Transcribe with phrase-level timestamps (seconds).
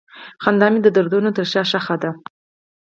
[0.43, 2.09] خندا مې د دردونو تر شا ښخ ده.